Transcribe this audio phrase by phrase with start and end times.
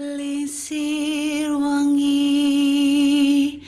[0.00, 3.60] Lisir wangi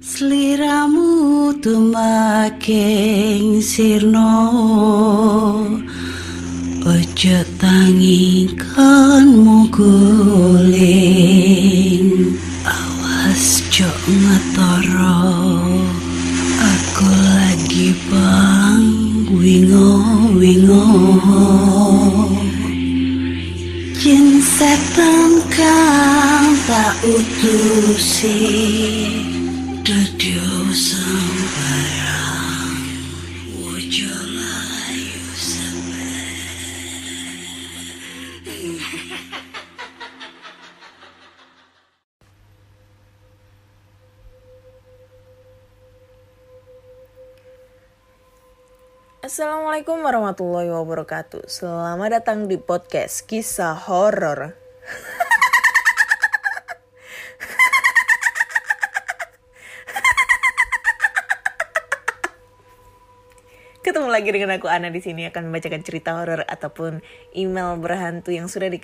[0.00, 4.32] Seliramu tumaking sirno.
[6.88, 9.92] Ojo tangingkan muguling
[12.64, 15.20] Awas jok ngetoro.
[16.64, 18.88] Aku lagi bang
[19.36, 20.00] wingo
[20.32, 20.88] wingo.
[24.00, 25.33] Jin setan
[26.64, 28.40] tak utusi
[29.84, 32.72] Dudio sembarang
[34.32, 35.20] layu
[49.20, 51.44] Assalamualaikum warahmatullahi wabarakatuh.
[51.44, 54.56] Selamat datang di podcast kisah horor.
[63.84, 67.04] Ketemu lagi dengan aku Ana di sini akan membacakan cerita horor ataupun
[67.36, 68.80] email berhantu yang sudah di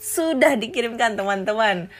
[0.00, 1.92] sudah dikirimkan teman-teman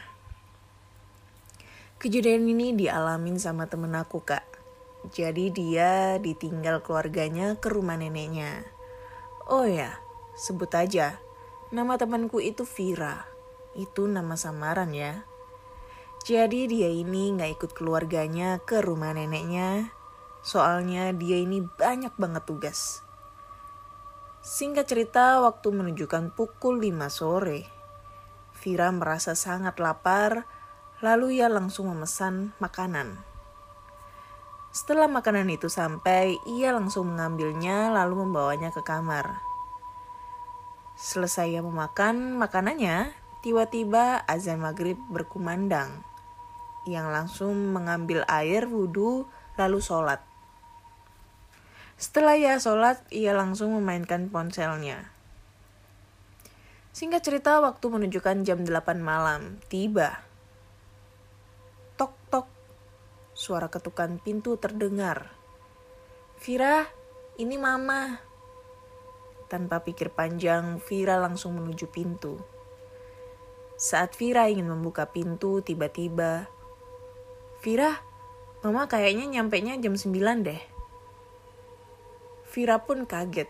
[2.03, 4.50] Kejadian ini dialamin sama temen aku kak.
[5.09, 8.69] Jadi dia ditinggal keluarganya ke rumah neneknya.
[9.49, 9.97] Oh ya,
[10.37, 11.17] sebut aja.
[11.73, 13.25] Nama temanku itu Vira.
[13.73, 15.25] Itu nama samaran ya.
[16.29, 19.89] Jadi dia ini gak ikut keluarganya ke rumah neneknya
[20.41, 23.05] Soalnya dia ini banyak banget tugas.
[24.41, 27.69] Singkat cerita, waktu menunjukkan pukul 5 sore,
[28.57, 30.49] Vira merasa sangat lapar,
[31.05, 33.21] lalu ia langsung memesan makanan.
[34.71, 39.43] Setelah makanan itu sampai, ia langsung mengambilnya lalu membawanya ke kamar.
[40.95, 43.11] Selesai ia memakan makanannya,
[43.43, 46.07] tiba-tiba azan maghrib berkumandang.
[46.87, 49.27] Yang langsung mengambil air wudhu
[49.59, 50.23] lalu sholat.
[51.99, 55.11] Setelah ia sholat, ia langsung memainkan ponselnya.
[56.95, 60.21] Singkat cerita, waktu menunjukkan jam 8 malam, tiba.
[61.97, 62.50] Tok tok,
[63.41, 65.33] suara ketukan pintu terdengar.
[66.45, 66.85] Vira,
[67.41, 68.21] ini mama.
[69.49, 72.37] Tanpa pikir panjang, Vira langsung menuju pintu.
[73.81, 76.53] Saat Vira ingin membuka pintu, tiba-tiba,
[77.65, 77.97] Vira,
[78.61, 80.61] mama kayaknya nyampe nya jam 9 deh.
[82.53, 83.49] Vira pun kaget,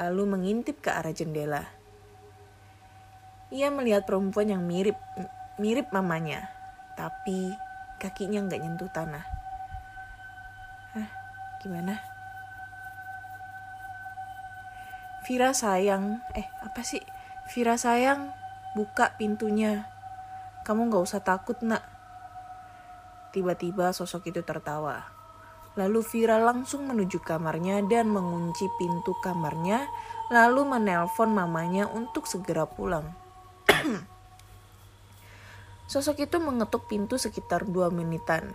[0.00, 1.68] lalu mengintip ke arah jendela.
[3.52, 4.96] Ia melihat perempuan yang mirip
[5.60, 6.48] mirip mamanya,
[6.96, 7.52] tapi
[8.00, 9.24] kakinya nggak nyentuh tanah.
[10.96, 11.08] Hah,
[11.60, 12.00] gimana?
[15.28, 17.04] Vira sayang, eh apa sih?
[17.52, 18.32] Vira sayang,
[18.72, 19.84] buka pintunya.
[20.64, 21.84] Kamu nggak usah takut nak.
[23.30, 25.06] Tiba-tiba sosok itu tertawa.
[25.78, 29.86] Lalu Vira langsung menuju kamarnya dan mengunci pintu kamarnya,
[30.32, 33.06] lalu menelpon mamanya untuk segera pulang.
[35.90, 38.54] Sosok itu mengetuk pintu sekitar dua menitan,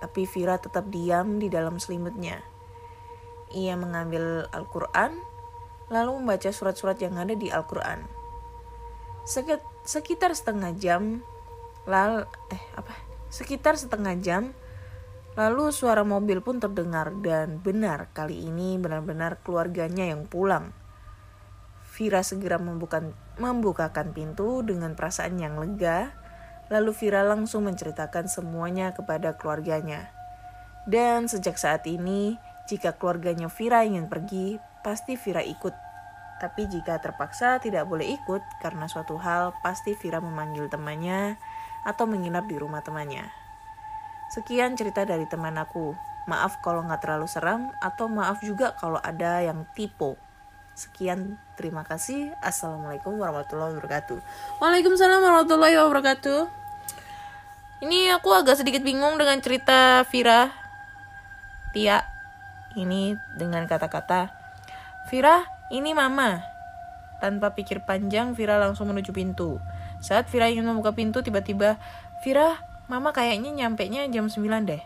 [0.00, 2.40] tapi Vira tetap diam di dalam selimutnya.
[3.52, 5.12] Ia mengambil Al-Quran,
[5.92, 8.00] lalu membaca surat-surat yang ada di Al-Quran.
[9.84, 11.20] Sekitar setengah jam,
[11.84, 12.96] lal eh apa?
[13.28, 14.56] Sekitar setengah jam,
[15.36, 20.72] lalu suara mobil pun terdengar dan benar kali ini benar-benar keluarganya yang pulang.
[21.92, 23.04] Vira segera membuka,
[23.36, 26.16] membukakan pintu dengan perasaan yang lega
[26.70, 30.06] Lalu Vira langsung menceritakan semuanya kepada keluarganya.
[30.86, 32.38] Dan sejak saat ini,
[32.70, 35.74] jika keluarganya Vira ingin pergi, pasti Vira ikut.
[36.40, 41.36] Tapi jika terpaksa tidak boleh ikut karena suatu hal, pasti Vira memanggil temannya
[41.84, 43.26] atau menginap di rumah temannya.
[44.30, 45.92] Sekian cerita dari teman aku.
[46.30, 50.14] Maaf kalau nggak terlalu seram atau maaf juga kalau ada yang tipe.
[50.78, 52.30] Sekian, terima kasih.
[52.38, 54.22] Assalamualaikum warahmatullahi wabarakatuh.
[54.62, 56.59] Waalaikumsalam warahmatullahi wabarakatuh.
[57.80, 60.52] Ini aku agak sedikit bingung dengan cerita Vira.
[61.72, 62.04] Tia.
[62.76, 64.28] Ini dengan kata-kata.
[65.08, 66.44] Vira, ini mama.
[67.24, 69.56] Tanpa pikir panjang, Vira langsung menuju pintu.
[70.04, 71.80] Saat Vira ingin membuka pintu, tiba-tiba,
[72.20, 72.60] Vira,
[72.92, 74.84] mama kayaknya nyampe nya jam 9 deh.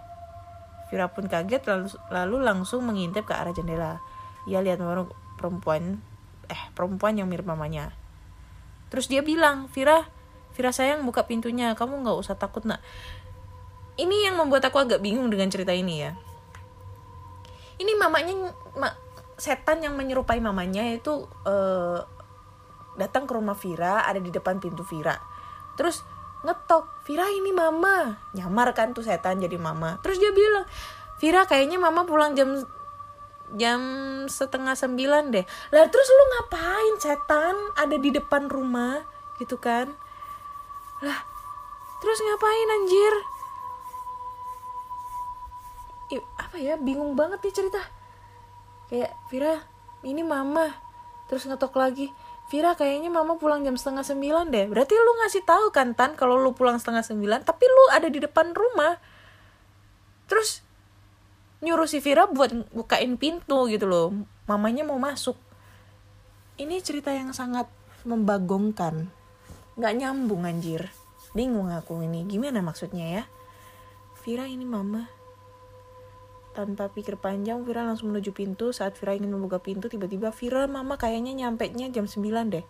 [0.86, 3.98] Vira pun kaget lalu, lalu langsung mengintip ke arah jendela.
[4.46, 4.78] Ia lihat
[5.34, 5.98] perempuan,
[6.46, 7.90] eh perempuan yang mirip mamanya.
[8.86, 10.06] Terus dia bilang, Vira,
[10.54, 12.78] Vira sayang buka pintunya, kamu nggak usah takut nak.
[13.98, 16.14] Ini yang membuat aku agak bingung dengan cerita ini ya.
[17.78, 18.94] Ini mamanya, ma,
[19.34, 21.98] setan yang menyerupai mamanya itu uh,
[22.94, 25.18] datang ke rumah Vira, ada di depan pintu Vira.
[25.74, 26.06] Terus
[26.46, 28.18] ngetok, Vira ini mama.
[28.34, 29.98] Nyamar kan tuh setan jadi mama.
[30.06, 30.66] Terus dia bilang,
[31.18, 32.62] Vira kayaknya mama pulang jam
[33.54, 33.80] jam
[34.26, 35.44] setengah sembilan deh.
[35.74, 39.02] Lah terus lu ngapain setan ada di depan rumah
[39.38, 39.94] gitu kan?
[41.04, 41.20] Lah,
[42.00, 43.14] terus ngapain anjir?
[46.08, 47.82] I, apa ya, bingung banget nih cerita.
[48.88, 49.54] Kayak, Vira,
[50.00, 50.72] ini mama.
[51.28, 52.08] Terus ngetok lagi,
[52.48, 54.68] Vira kayaknya mama pulang jam setengah sembilan deh.
[54.68, 58.20] Berarti lu ngasih tahu kan Tan kalau lu pulang setengah sembilan, tapi lu ada di
[58.20, 59.00] depan rumah.
[60.28, 60.60] Terus
[61.64, 64.12] nyuruh si Vira buat bukain pintu gitu loh.
[64.44, 65.36] Mamanya mau masuk.
[66.60, 67.66] Ini cerita yang sangat
[68.04, 69.08] membagongkan
[69.74, 70.90] nggak nyambung anjir.
[71.34, 72.22] Bingung aku ini.
[72.26, 73.24] Gimana maksudnya ya?
[74.22, 75.10] Vira ini mama.
[76.54, 78.70] Tanpa pikir panjang Vira langsung menuju pintu.
[78.70, 82.22] Saat Vira ingin membuka pintu tiba-tiba Vira mama kayaknya nyampe nya jam 9
[82.54, 82.64] deh.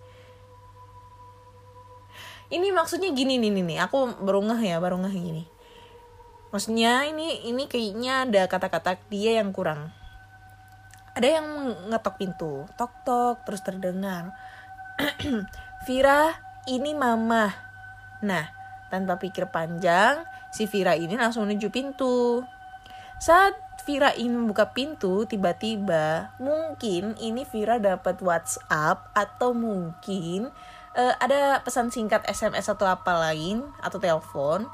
[2.53, 3.79] Ini maksudnya gini nih nih, nih.
[3.81, 5.45] aku baru ngeh ya baru ngeh gini.
[6.53, 9.91] Maksudnya ini ini kayaknya ada kata-kata dia yang kurang.
[11.19, 11.47] Ada yang
[11.91, 12.65] ngetok pintu.
[12.79, 14.33] Tok tok terus terdengar.
[15.87, 16.31] Vira
[16.65, 17.53] ini mama.
[18.25, 18.45] Nah,
[18.89, 22.45] tanpa pikir panjang, si Vira ini langsung menuju pintu.
[23.21, 30.49] Saat Vira ingin membuka pintu, tiba-tiba mungkin ini Vira dapat WhatsApp atau mungkin
[30.97, 34.65] uh, ada pesan singkat SMS atau apa lain atau telepon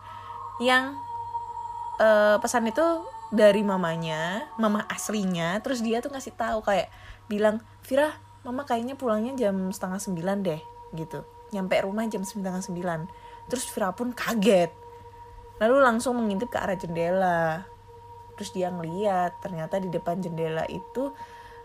[0.63, 0.95] yang
[1.99, 2.87] uh, pesan itu
[3.35, 5.59] dari mamanya, mama aslinya.
[5.59, 6.87] Terus dia tuh ngasih tahu kayak
[7.27, 8.15] bilang, Vira,
[8.47, 10.63] mama kayaknya pulangnya jam setengah sembilan deh,
[10.95, 13.01] gitu nyampe rumah jam setengah sembilan.
[13.47, 14.71] Terus Vira pun kaget.
[15.61, 17.67] Lalu langsung mengintip ke arah jendela.
[18.35, 21.13] Terus dia ngeliat ternyata di depan jendela itu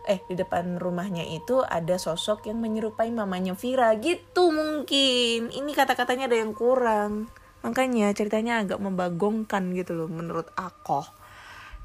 [0.05, 5.49] eh di depan rumahnya itu ada sosok yang menyerupai mamanya Vira gitu mungkin.
[5.49, 7.31] Ini kata-katanya ada yang kurang.
[7.65, 11.01] Makanya ceritanya agak membagongkan gitu loh menurut aku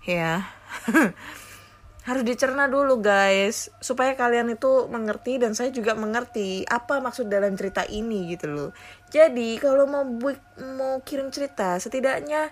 [0.04, 0.48] ya
[2.00, 7.52] harus dicerna dulu guys supaya kalian itu mengerti dan saya juga mengerti apa maksud dalam
[7.60, 8.70] cerita ini gitu loh.
[9.12, 10.04] Jadi kalau mau
[10.78, 12.48] mau kirim cerita setidaknya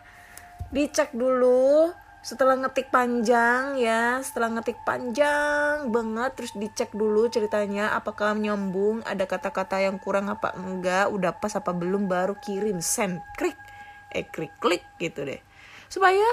[0.69, 1.89] dicek dulu
[2.21, 4.21] setelah ngetik panjang ya.
[4.21, 10.53] Setelah ngetik panjang banget terus dicek dulu ceritanya apakah nyambung ada kata-kata yang kurang apa
[10.61, 13.57] enggak udah pas apa belum baru kirim send klik.
[14.13, 15.41] Eh klik klik gitu deh.
[15.89, 16.29] Supaya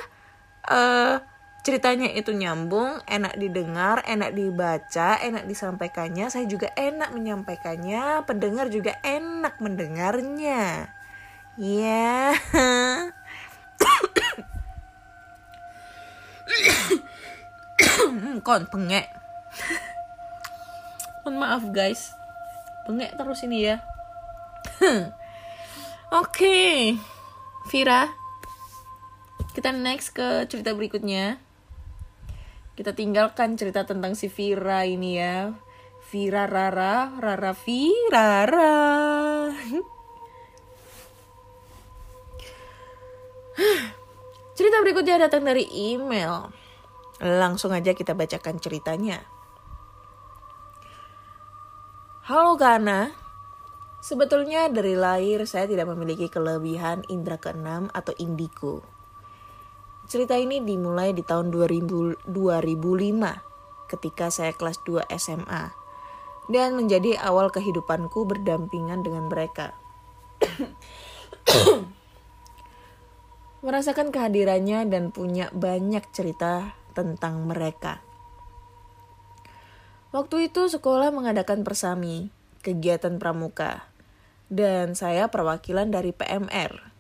[0.68, 1.24] uh,
[1.66, 6.30] ceritanya itu nyambung, enak didengar, enak dibaca, enak disampaikannya.
[6.30, 10.94] Saya juga enak menyampaikannya, pendengar juga enak mendengarnya.
[11.58, 12.38] Ya.
[12.38, 13.10] Yeah.
[18.46, 19.10] Kon pengek.
[21.26, 22.14] Mohon maaf guys.
[22.86, 23.82] Pengek terus ini ya.
[26.14, 26.30] Oke.
[26.30, 26.94] Okay.
[27.74, 28.14] Vira,
[29.58, 31.45] kita next ke cerita berikutnya.
[32.76, 35.56] Kita tinggalkan cerita tentang si Vira ini ya.
[36.12, 38.76] Vira Rara, Rara Vira Rara.
[44.60, 46.52] Cerita berikutnya datang dari email.
[47.24, 49.24] Langsung aja kita bacakan ceritanya.
[52.28, 53.16] Halo Kana,
[54.04, 58.95] sebetulnya dari lahir saya tidak memiliki kelebihan indera keenam atau indigo.
[60.06, 65.74] Cerita ini dimulai di tahun 2000, 2005 ketika saya kelas 2 SMA
[66.46, 69.74] dan menjadi awal kehidupanku berdampingan dengan mereka.
[73.66, 78.06] Merasakan kehadirannya dan punya banyak cerita tentang mereka.
[80.14, 82.30] Waktu itu sekolah mengadakan persami,
[82.62, 83.90] kegiatan pramuka,
[84.54, 86.95] dan saya perwakilan dari PMR.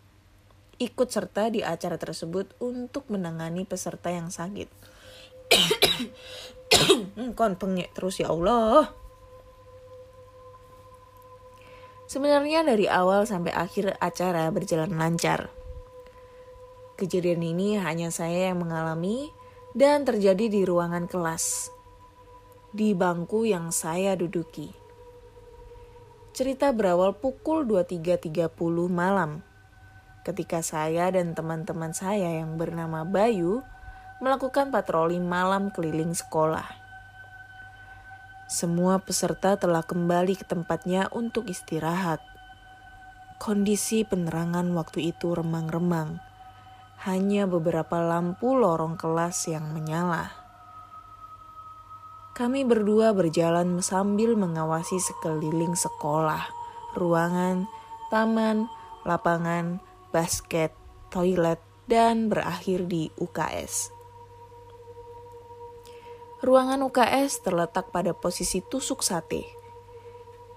[0.75, 4.67] Ikut serta di acara tersebut untuk menangani peserta yang sakit.
[7.38, 8.91] Kon pengek terus ya Allah.
[12.05, 15.50] Sebenarnya dari awal sampai akhir acara berjalan lancar.
[16.96, 19.34] Kejadian ini hanya saya yang mengalami
[19.75, 21.74] dan terjadi di ruangan kelas,
[22.72, 24.72] di bangku yang saya duduki.
[26.32, 28.48] Cerita berawal pukul 23.30
[28.88, 29.44] malam,
[30.25, 33.62] ketika saya dan teman-teman saya yang bernama Bayu
[34.17, 36.65] melakukan patroli malam keliling sekolah.
[38.50, 42.25] Semua peserta telah kembali ke tempatnya untuk istirahat.
[43.38, 46.17] Kondisi penerangan waktu itu remang-remang
[47.05, 50.34] hanya beberapa lampu lorong kelas yang menyala.
[52.34, 56.50] Kami berdua berjalan sambil mengawasi sekeliling sekolah,
[56.98, 57.70] ruangan,
[58.10, 58.67] taman,
[59.05, 59.79] lapangan,
[60.15, 60.72] basket,
[61.12, 61.60] toilet,
[61.91, 63.91] dan berakhir di UKS.
[66.39, 69.43] Ruangan UKS terletak pada posisi tusuk sate.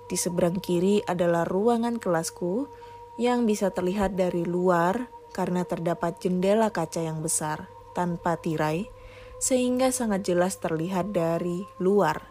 [0.06, 2.70] Di seberang kiri adalah ruangan kelasku
[3.18, 7.66] yang bisa terlihat dari luar karena terdapat jendela kaca yang besar
[7.98, 8.86] tanpa tirai,
[9.42, 12.30] sehingga sangat jelas terlihat dari luar.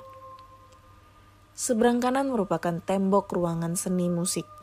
[1.57, 4.56] Seberang kanan merupakan tembok ruangan seni musik.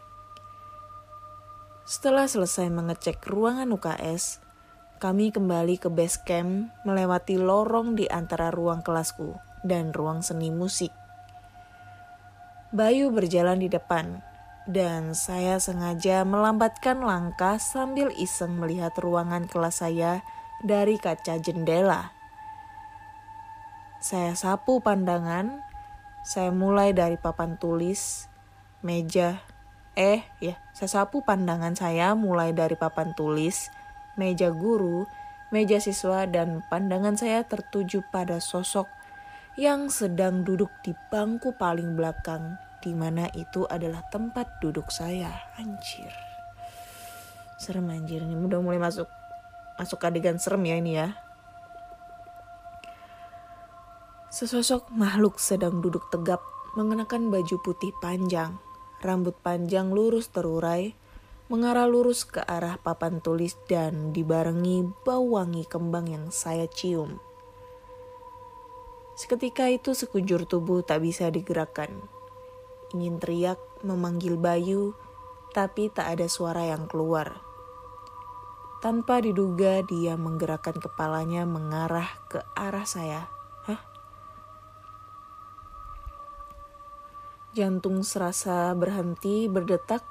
[1.85, 4.41] Setelah selesai mengecek ruangan UKS,
[5.05, 10.88] kami kembali ke base camp melewati lorong di antara ruang kelasku dan ruang seni musik.
[12.73, 14.25] Bayu berjalan di depan,
[14.64, 20.25] dan saya sengaja melambatkan langkah sambil iseng melihat ruangan kelas saya
[20.64, 22.17] dari kaca jendela.
[24.00, 25.61] Saya sapu pandangan,
[26.25, 28.25] saya mulai dari papan tulis,
[28.81, 29.45] meja,
[29.94, 33.70] eh ya, saya sapu pandangan saya mulai dari papan tulis,
[34.18, 35.06] meja guru,
[35.54, 38.90] meja siswa, dan pandangan saya tertuju pada sosok
[39.54, 45.30] yang sedang duduk di bangku paling belakang di mana itu adalah tempat duduk saya.
[45.56, 46.10] Anjir.
[47.54, 49.06] Serem anjir ini udah mulai masuk
[49.78, 51.08] masuk adegan serem ya ini ya.
[54.34, 56.42] Sesosok makhluk sedang duduk tegap
[56.74, 58.58] mengenakan baju putih panjang,
[59.04, 60.96] rambut panjang lurus terurai,
[61.52, 67.20] mengarah lurus ke arah papan tulis dan dibarengi bau wangi kembang yang saya cium.
[69.14, 72.02] Seketika itu sekujur tubuh tak bisa digerakkan
[72.94, 74.94] ingin teriak memanggil Bayu,
[75.50, 77.42] tapi tak ada suara yang keluar.
[78.78, 83.26] Tanpa diduga dia menggerakkan kepalanya mengarah ke arah saya.
[87.54, 90.02] Jantung serasa berhenti berdetak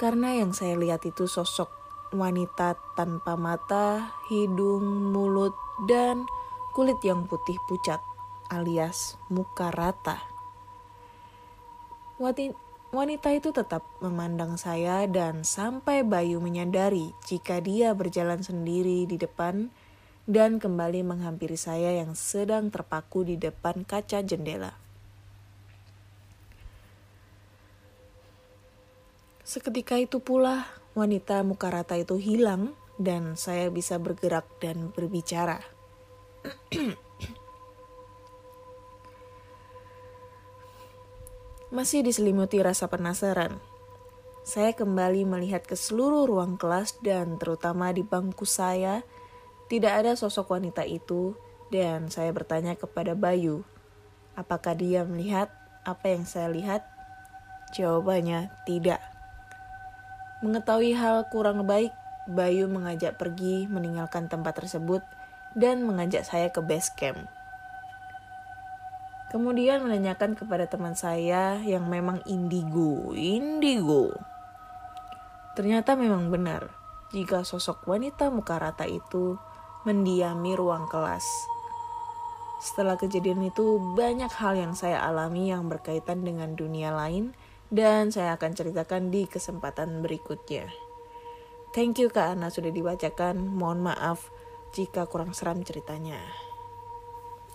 [0.00, 1.68] karena yang saya lihat itu sosok
[2.16, 5.52] wanita tanpa mata, hidung, mulut,
[5.84, 6.24] dan
[6.72, 8.00] kulit yang putih pucat
[8.48, 10.24] alias muka rata.
[12.90, 19.68] Wanita itu tetap memandang saya dan sampai Bayu menyadari jika dia berjalan sendiri di depan
[20.26, 24.89] dan kembali menghampiri saya yang sedang terpaku di depan kaca jendela.
[29.50, 30.62] Seketika itu pula
[30.94, 32.70] wanita muka rata itu hilang
[33.02, 35.58] dan saya bisa bergerak dan berbicara.
[41.74, 43.58] Masih diselimuti rasa penasaran,
[44.46, 49.02] saya kembali melihat ke seluruh ruang kelas dan terutama di bangku saya,
[49.66, 51.34] tidak ada sosok wanita itu
[51.74, 53.66] dan saya bertanya kepada Bayu,
[54.38, 55.50] apakah dia melihat
[55.82, 56.86] apa yang saya lihat?
[57.74, 59.09] Jawabannya tidak.
[60.40, 61.92] Mengetahui hal kurang baik
[62.30, 65.02] Bayu mengajak pergi meninggalkan tempat tersebut
[65.52, 67.26] dan mengajak saya ke base camp.
[69.34, 74.14] Kemudian menanyakan kepada teman saya yang memang indigo, indigo.
[75.54, 76.70] Ternyata memang benar
[77.10, 79.38] jika sosok wanita muka rata itu
[79.82, 81.26] mendiami ruang kelas.
[82.60, 87.32] Setelah kejadian itu, banyak hal yang saya alami yang berkaitan dengan dunia lain
[87.70, 90.68] dan saya akan ceritakan di kesempatan berikutnya.
[91.70, 93.54] Thank you Kak Ana sudah dibacakan.
[93.54, 94.34] Mohon maaf
[94.74, 96.18] jika kurang seram ceritanya.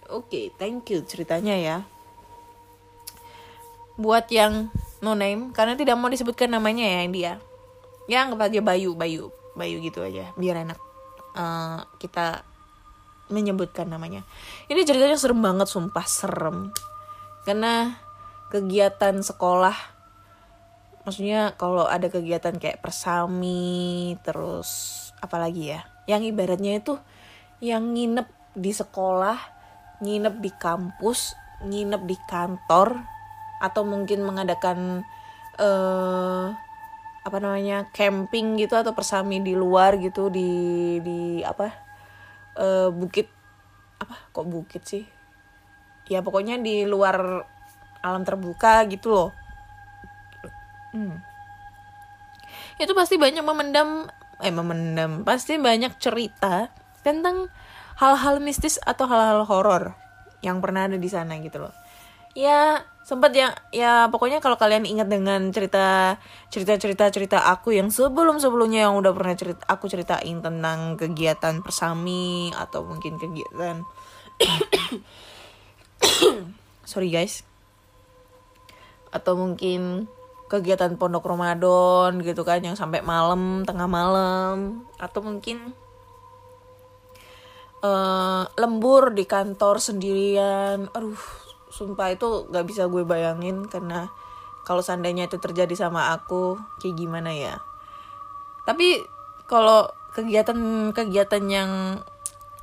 [0.07, 1.77] Oke, okay, thank you ceritanya ya.
[3.99, 4.71] Buat yang
[5.03, 7.31] no name, karena tidak mau disebutkan namanya ya India.
[8.07, 10.77] Ya anggap aja Bayu, Bayu, Bayu gitu aja, biar enak
[11.35, 12.45] uh, kita
[13.33, 14.21] menyebutkan namanya.
[14.69, 16.69] Ini ceritanya serem banget, sumpah serem.
[17.43, 17.97] Karena
[18.53, 19.94] kegiatan sekolah,
[21.05, 24.69] maksudnya kalau ada kegiatan kayak persami, terus
[25.21, 26.97] apalagi ya, yang ibaratnya itu
[27.63, 29.37] yang nginep di sekolah
[30.03, 32.99] nginep di kampus, nginep di kantor,
[33.63, 35.07] atau mungkin mengadakan
[35.55, 36.51] uh,
[37.25, 40.51] apa namanya camping gitu atau persami di luar gitu di
[40.99, 41.71] di apa
[42.59, 43.31] uh, bukit.
[44.01, 44.29] Apa?
[44.35, 45.05] Kok bukit sih?
[46.11, 47.47] Ya pokoknya di luar
[48.05, 49.44] alam terbuka gitu loh
[50.95, 51.19] hmm.
[52.79, 54.07] itu pasti banyak memendam
[54.39, 56.71] eh memendam pasti banyak cerita
[57.03, 57.51] tentang
[57.99, 59.95] hal-hal mistis atau hal-hal horor
[60.43, 61.73] yang pernah ada di sana gitu loh
[62.35, 66.19] ya sempat ya ya pokoknya kalau kalian ingat dengan cerita
[66.51, 71.63] cerita cerita cerita aku yang sebelum sebelumnya yang udah pernah cerita aku ceritain tentang kegiatan
[71.63, 73.87] persami atau mungkin kegiatan
[76.91, 77.47] sorry guys
[79.15, 80.11] atau mungkin
[80.45, 85.73] kegiatan pondok Ramadan gitu kan yang sampai malam tengah malam atau mungkin
[87.81, 90.89] uh, lembur di kantor sendirian.
[90.93, 91.17] Aduh
[91.73, 94.07] sumpah itu gak bisa gue bayangin karena
[94.65, 97.61] kalau seandainya itu terjadi sama aku kayak gimana ya?
[98.65, 99.01] Tapi
[99.45, 101.71] kalau kegiatan-kegiatan yang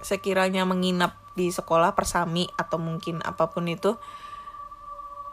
[0.03, 3.95] sekiranya menginap di sekolah persami atau mungkin apa pun itu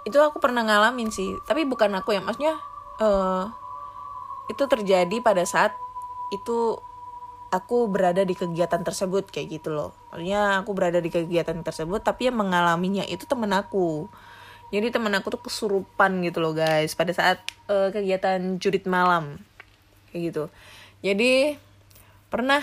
[0.07, 1.35] itu aku pernah ngalamin sih.
[1.43, 2.55] Tapi bukan aku ya maksudnya
[3.01, 3.51] uh,
[4.51, 5.75] itu terjadi pada saat
[6.29, 6.77] itu
[7.49, 9.91] aku berada di kegiatan tersebut kayak gitu loh.
[10.13, 14.09] Maksudnya aku berada di kegiatan tersebut tapi yang mengalaminya itu temen aku.
[14.69, 19.41] Jadi temen aku tuh kesurupan gitu loh guys pada saat uh, kegiatan jurit malam
[20.13, 20.43] kayak gitu.
[21.01, 21.57] Jadi
[22.29, 22.61] pernah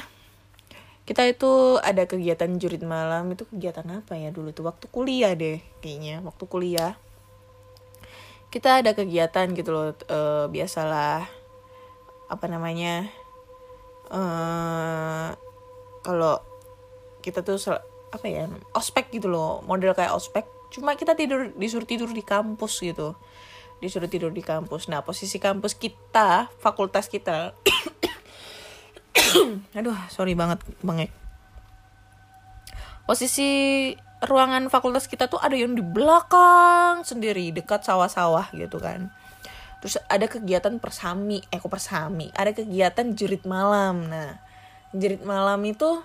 [1.06, 4.70] kita itu ada kegiatan jurit malam itu kegiatan apa ya dulu tuh?
[4.70, 6.94] Waktu kuliah deh kayaknya waktu kuliah
[8.56, 11.28] kita ada kegiatan gitu loh uh, biasalah
[12.32, 13.04] apa namanya
[14.08, 15.36] uh,
[16.00, 16.40] kalau
[17.20, 17.60] kita tuh
[18.08, 22.80] apa ya ospek gitu loh model kayak ospek cuma kita tidur disuruh tidur di kampus
[22.80, 23.12] gitu
[23.76, 24.88] disuruh tidur di kampus.
[24.88, 27.52] Nah posisi kampus kita fakultas kita
[29.76, 31.12] aduh sorry banget bang
[33.04, 33.92] posisi
[34.24, 39.12] ruangan fakultas kita tuh ada yang di belakang sendiri dekat sawah-sawah gitu kan.
[39.84, 42.32] Terus ada kegiatan persami eh persami?
[42.32, 44.08] Ada kegiatan jerit malam.
[44.08, 44.40] Nah
[44.96, 46.00] jerit malam itu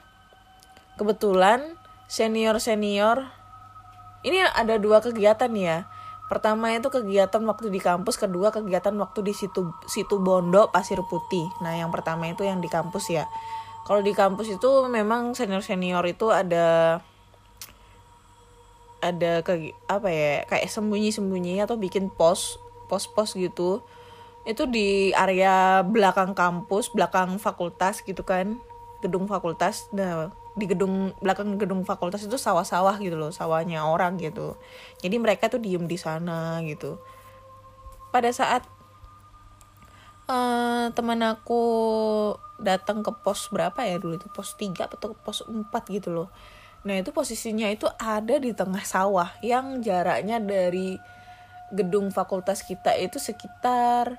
[1.00, 1.80] kebetulan
[2.12, 3.32] senior senior
[4.28, 5.88] ini ada dua kegiatan ya.
[6.28, 11.47] Pertama itu kegiatan waktu di kampus kedua kegiatan waktu di situ situ Bondo Pasir Putih.
[11.63, 13.28] Nah yang pertama itu yang di kampus ya.
[13.88, 17.00] Kalau di kampus itu memang senior senior itu ada
[19.01, 23.81] ada ke apa ya kayak sembunyi sembunyi atau bikin pos pos-pos gitu.
[24.45, 28.61] Itu di area belakang kampus belakang fakultas gitu kan.
[29.01, 29.89] Gedung fakultas.
[29.91, 34.55] Nah di gedung belakang gedung fakultas itu sawah-sawah gitu loh sawahnya orang gitu.
[35.01, 37.01] Jadi mereka tuh diem di sana gitu.
[38.13, 38.67] Pada saat
[40.29, 41.63] uh, teman aku
[42.61, 44.27] datang ke pos berapa ya dulu itu?
[44.29, 46.29] Pos 3 atau pos 4 gitu loh
[46.81, 50.97] nah itu posisinya itu ada di tengah sawah yang jaraknya dari
[51.71, 54.17] gedung fakultas kita itu sekitar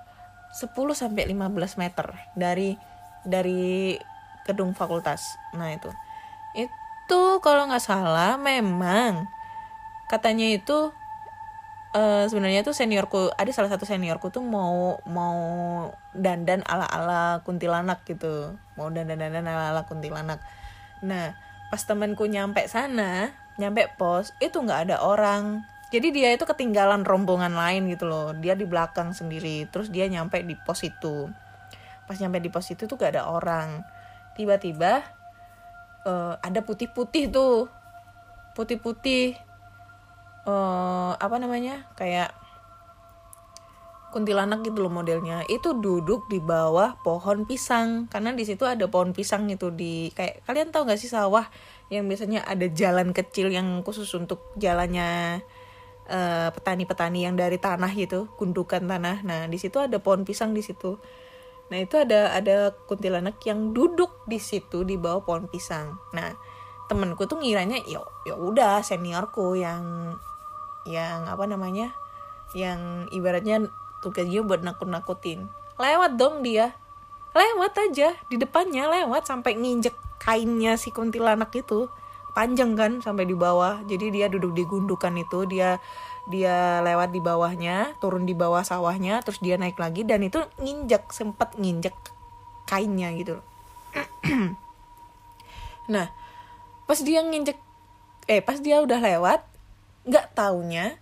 [0.52, 2.76] 10 sampai 15 meter dari
[3.24, 3.96] dari
[4.44, 5.40] gedung fakultas.
[5.56, 5.88] Nah, itu.
[6.52, 9.26] Itu kalau nggak salah memang
[10.10, 10.92] katanya itu
[11.96, 15.40] uh, sebenarnya tuh seniorku ada salah satu seniorku tuh mau mau
[16.12, 20.44] dandan ala ala kuntilanak gitu mau dandan dandan ala ala kuntilanak
[21.00, 21.32] nah
[21.72, 25.64] pas temanku nyampe sana nyampe pos itu nggak ada orang.
[25.92, 28.32] Jadi dia itu ketinggalan rombongan lain gitu loh.
[28.36, 31.32] Dia di belakang sendiri terus dia nyampe di pos itu.
[32.08, 33.84] Pas nyampe di pos itu tuh gak ada orang.
[34.32, 35.04] Tiba-tiba
[36.08, 37.68] eh, ada putih-putih tuh.
[38.56, 39.36] Putih-putih
[40.48, 41.84] eh, apa namanya?
[41.92, 42.32] Kayak
[44.12, 45.42] kuntilanak gitu loh modelnya.
[45.48, 48.06] Itu duduk di bawah pohon pisang.
[48.12, 51.48] Karena di situ ada pohon pisang itu di kayak kalian tahu gak sih sawah
[51.88, 55.40] yang biasanya ada jalan kecil yang khusus untuk jalannya
[56.08, 59.24] eh, petani-petani yang dari tanah gitu gundukan tanah.
[59.24, 61.00] Nah di situ ada pohon pisang di situ.
[61.72, 65.96] Nah itu ada ada kuntilanak yang duduk di situ di bawah pohon pisang.
[66.12, 66.36] Nah
[66.92, 70.14] temenku tuh ngiranya ya ya udah seniorku yang
[70.84, 71.94] yang apa namanya
[72.52, 73.72] yang ibaratnya
[74.02, 75.46] tugasnya buat nakut-nakutin.
[75.78, 76.74] Lewat dong dia.
[77.32, 81.88] Lewat aja di depannya lewat sampai nginjek kainnya si kuntilanak itu.
[82.36, 83.80] Panjang kan sampai di bawah.
[83.86, 85.80] Jadi dia duduk di gundukan itu dia
[86.30, 91.10] dia lewat di bawahnya turun di bawah sawahnya terus dia naik lagi dan itu nginjek
[91.10, 91.94] sempet nginjek
[92.66, 93.38] kainnya gitu.
[95.90, 96.14] Nah
[96.86, 97.58] pas dia nginjek
[98.30, 99.42] eh pas dia udah lewat
[100.06, 100.94] nggak taunya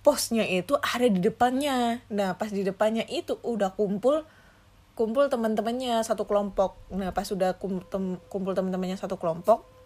[0.00, 2.04] posnya itu ada di depannya.
[2.12, 4.24] Nah pas di depannya itu udah kumpul
[4.96, 6.76] kumpul teman-temannya satu kelompok.
[6.92, 7.56] Nah pas sudah
[8.28, 9.80] kumpul teman-temannya satu kelompok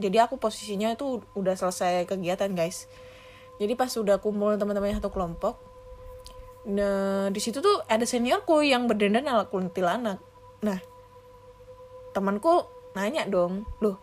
[0.00, 2.88] jadi aku posisinya itu udah selesai kegiatan guys.
[3.60, 5.74] Jadi pas sudah kumpul teman-temannya satu kelompok
[6.62, 10.22] nah di situ tuh ada seniorku yang berdandan ala kuntilanak.
[10.62, 10.78] Nah
[12.14, 13.98] temanku nanya dong loh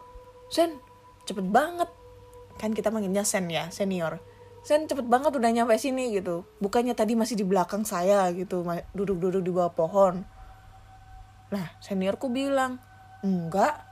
[0.52, 0.76] Sen
[1.24, 1.88] cepet banget.
[2.60, 4.20] Kan kita manggilnya Sen ya senior
[4.64, 6.44] Sen cepet banget udah nyampe sini gitu.
[6.60, 8.64] Bukannya tadi masih di belakang saya gitu.
[8.92, 10.28] Duduk-duduk di bawah pohon.
[11.50, 12.78] Nah seniorku bilang
[13.24, 13.88] enggak.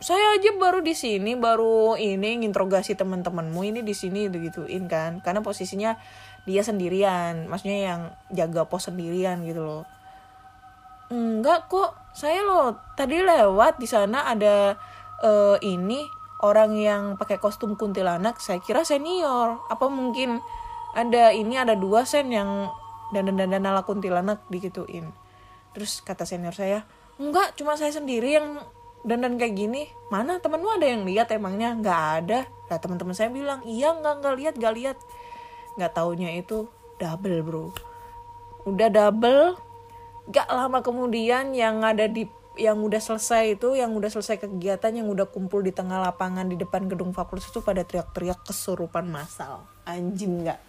[0.00, 5.20] Saya aja baru di sini baru ini nginterogasi teman-temanmu ini di sini gituin kan.
[5.20, 6.00] Karena posisinya
[6.48, 7.44] dia sendirian.
[7.46, 8.00] Maksudnya yang
[8.32, 9.84] jaga pos sendirian gitu loh.
[11.10, 14.78] Enggak kok, saya loh tadi lewat di sana ada
[15.20, 18.40] eh, ini orang yang pakai kostum kuntilanak.
[18.40, 19.60] Saya kira senior.
[19.68, 20.40] Apa mungkin
[20.96, 22.68] ada ini ada dua sen yang
[23.14, 25.12] dandan-dandan ala kuntilanak digituin.
[25.76, 26.82] Terus kata senior saya,
[27.20, 28.58] enggak cuma saya sendiri yang
[29.06, 29.86] dandan kayak gini.
[30.10, 31.76] Mana temanmu ada yang lihat emangnya?
[31.78, 32.38] Nggak ada.
[32.68, 34.98] Nah teman-teman saya bilang, iya nggak nggak lihat nggak lihat.
[35.78, 36.66] Nggak taunya itu
[36.98, 37.66] double bro.
[38.68, 39.56] Udah double,
[40.28, 45.06] gak lama kemudian yang ada di yang udah selesai itu yang udah selesai kegiatan yang
[45.06, 50.46] udah kumpul di tengah lapangan di depan gedung fakultas itu pada teriak-teriak kesurupan massal anjing
[50.46, 50.60] nggak?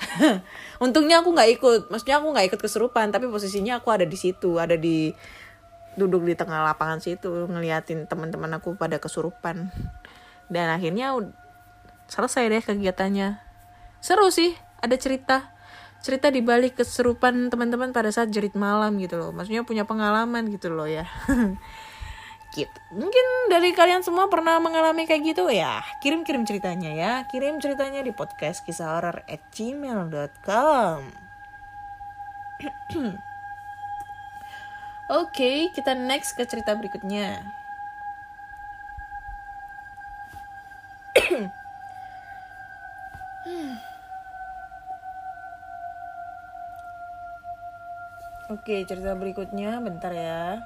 [0.84, 1.80] Untungnya aku nggak ikut.
[1.92, 5.12] Maksudnya aku nggak ikut kesurupan tapi posisinya aku ada di situ ada di
[5.98, 9.72] duduk di tengah lapangan situ ngeliatin teman-teman aku pada kesurupan.
[10.50, 11.16] Dan akhirnya
[12.08, 13.40] selesai deh kegiatannya.
[14.00, 15.52] Seru sih ada cerita
[16.00, 19.30] cerita di balik keserupan teman-teman pada saat jerit malam gitu loh.
[19.32, 21.06] Maksudnya punya pengalaman gitu loh ya.
[22.50, 22.74] Gitu.
[22.90, 25.46] Mungkin dari kalian semua pernah mengalami kayak gitu?
[25.54, 27.12] Ya kirim-kirim ceritanya ya.
[27.30, 30.98] Kirim ceritanya di podcast kisah horor at gmail.com
[35.22, 37.46] Oke, kita next ke cerita berikutnya.
[48.50, 50.58] Oke, cerita berikutnya bentar ya.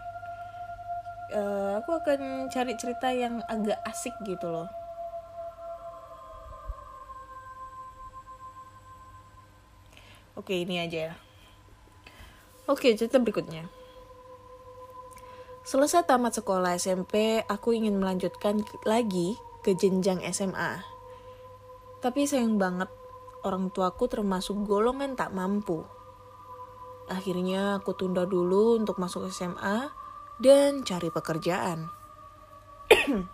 [1.28, 4.72] Eh, aku akan cari cerita yang agak asik gitu loh.
[10.32, 11.14] Oke, ini aja ya.
[12.72, 13.68] Oke, cerita berikutnya.
[15.68, 20.80] Selesai tamat sekolah SMP, aku ingin melanjutkan lagi ke jenjang SMA.
[22.00, 22.88] Tapi sayang banget,
[23.44, 25.84] orang tuaku termasuk golongan tak mampu.
[27.08, 29.92] Akhirnya aku tunda dulu untuk masuk SMA
[30.40, 31.92] dan cari pekerjaan.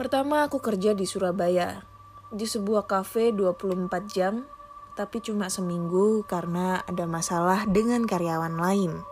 [0.00, 1.84] Pertama aku kerja di Surabaya,
[2.32, 4.48] di sebuah kafe 24 jam,
[4.98, 9.04] tapi cuma seminggu karena ada masalah dengan karyawan lain.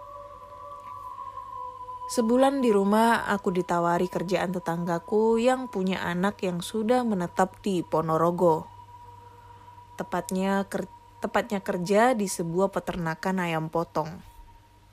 [2.08, 8.64] Sebulan di rumah aku ditawari kerjaan tetanggaku yang punya anak yang sudah menetap di Ponorogo.
[10.00, 14.22] Tepatnya ker- tepatnya kerja di sebuah peternakan ayam potong.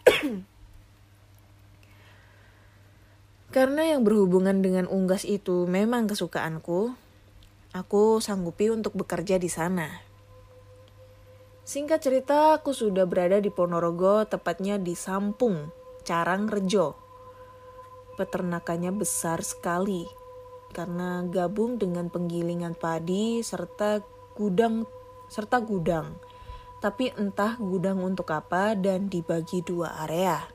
[3.55, 6.91] Karena yang berhubungan dengan unggas itu memang kesukaanku,
[7.71, 10.03] aku sanggupi untuk bekerja di sana.
[11.65, 15.73] Singkat cerita, aku sudah berada di Ponorogo, tepatnya di Sampung,
[16.05, 16.93] Carang Rejo.
[18.19, 20.05] Peternakannya besar sekali
[20.75, 24.03] karena gabung dengan penggilingan padi serta
[24.35, 24.83] gudang
[25.27, 26.17] serta gudang.
[26.85, 30.45] tapi entah gudang untuk apa dan dibagi dua area.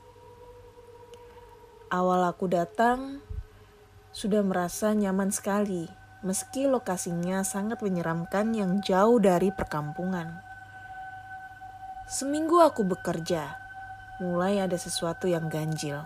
[1.91, 3.19] Awal aku datang,
[4.15, 5.91] sudah merasa nyaman sekali,
[6.23, 10.39] meski lokasinya sangat menyeramkan yang jauh dari perkampungan.
[12.07, 13.59] Seminggu aku bekerja,
[14.23, 15.99] mulai ada sesuatu yang ganjil.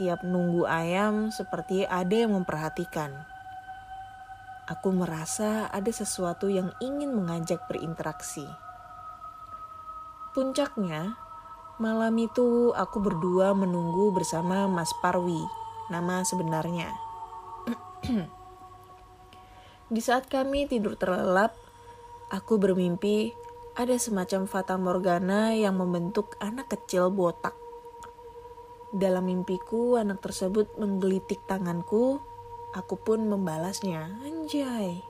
[0.00, 3.12] Tiap nunggu ayam seperti ada yang memperhatikan.
[4.70, 8.46] Aku merasa ada sesuatu yang ingin mengajak berinteraksi.
[10.30, 11.18] Puncaknya,
[11.82, 15.42] malam itu aku berdua menunggu bersama Mas Parwi,
[15.90, 16.86] nama sebenarnya.
[19.90, 21.50] Di saat kami tidur terlelap,
[22.30, 23.34] aku bermimpi
[23.74, 27.58] ada semacam fata morgana yang membentuk anak kecil botak.
[28.94, 32.22] Dalam mimpiku, anak tersebut menggelitik tanganku,
[32.74, 34.20] aku pun membalasnya.
[34.22, 35.02] Anjay.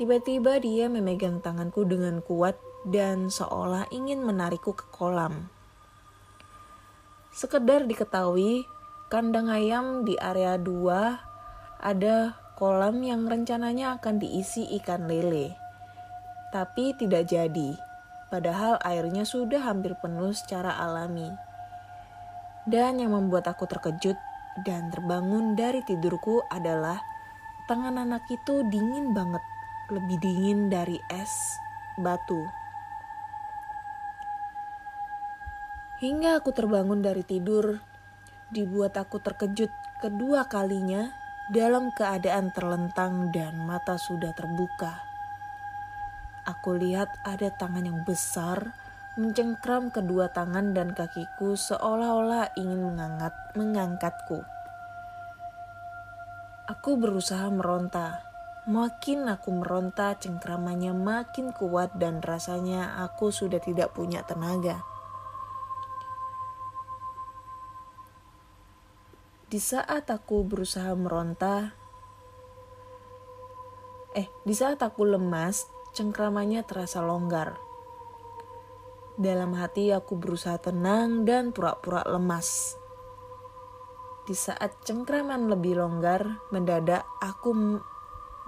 [0.00, 2.56] Tiba-tiba dia memegang tanganku dengan kuat
[2.88, 5.52] dan seolah ingin menarikku ke kolam.
[7.30, 8.64] Sekedar diketahui,
[9.12, 15.52] kandang ayam di area 2 ada kolam yang rencananya akan diisi ikan lele.
[16.50, 17.76] Tapi tidak jadi,
[18.32, 21.28] padahal airnya sudah hampir penuh secara alami.
[22.64, 24.16] Dan yang membuat aku terkejut
[24.58, 26.98] dan terbangun dari tidurku adalah
[27.70, 29.42] tangan anak itu dingin banget,
[29.94, 31.54] lebih dingin dari es
[31.94, 32.42] batu.
[36.00, 37.78] Hingga aku terbangun dari tidur,
[38.50, 41.12] dibuat aku terkejut kedua kalinya
[41.52, 45.02] dalam keadaan terlentang dan mata sudah terbuka.
[46.48, 48.72] Aku lihat ada tangan yang besar
[49.20, 54.40] mencengkram kedua tangan dan kakiku seolah-olah ingin mengangkat mengangkatku.
[56.64, 58.24] Aku berusaha meronta.
[58.64, 64.80] Makin aku meronta, cengkramannya makin kuat dan rasanya aku sudah tidak punya tenaga.
[69.50, 71.74] Di saat aku berusaha meronta,
[74.14, 77.69] eh, di saat aku lemas, cengkramannya terasa longgar.
[79.20, 82.80] Dalam hati aku berusaha tenang dan pura-pura lemas.
[84.24, 87.52] Di saat cengkraman lebih longgar, mendadak aku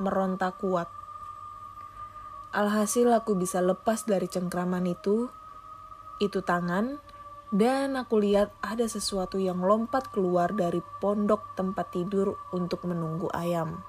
[0.01, 0.89] meronta kuat.
[2.57, 5.29] Alhasil aku bisa lepas dari cengkraman itu,
[6.25, 6.97] itu tangan,
[7.53, 13.85] dan aku lihat ada sesuatu yang lompat keluar dari pondok tempat tidur untuk menunggu ayam.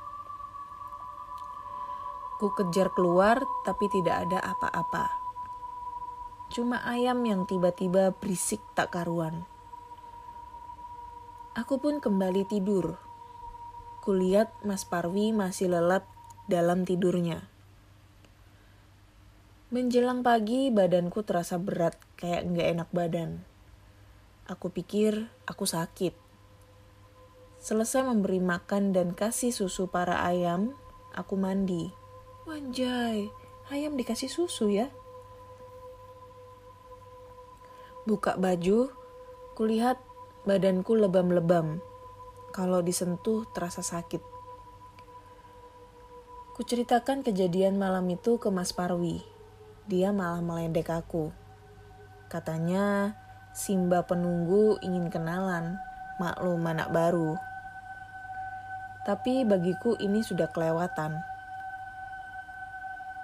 [2.43, 5.22] Ku kejar keluar, tapi tidak ada apa-apa.
[6.54, 9.50] Cuma ayam yang tiba-tiba berisik tak karuan.
[11.58, 13.02] Aku pun kembali tidur.
[14.06, 16.06] Kulihat Mas Parwi masih lelap
[16.46, 17.50] dalam tidurnya.
[19.74, 23.42] Menjelang pagi, badanku terasa berat, kayak nggak enak badan.
[24.46, 26.13] Aku pikir aku sakit.
[27.58, 30.78] Selesai memberi makan dan kasih susu para ayam,
[31.18, 31.89] aku mandi.
[32.46, 33.34] Wanjay,
[33.74, 34.94] ayam dikasih susu ya.
[38.04, 38.92] Buka baju,
[39.56, 39.96] kulihat
[40.44, 41.80] badanku lebam-lebam.
[42.52, 44.20] Kalau disentuh terasa sakit.
[46.54, 49.24] Kuceritakan kejadian malam itu ke Mas Parwi.
[49.88, 51.32] Dia malah meledek aku.
[52.28, 53.16] Katanya,
[53.56, 55.80] Simba penunggu ingin kenalan,
[56.20, 57.39] maklum anak baru.
[59.08, 61.24] Tapi bagiku ini sudah kelewatan.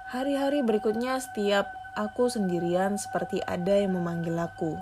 [0.09, 4.77] Hari-hari berikutnya setiap aku sendirian seperti ada yang memanggil aku.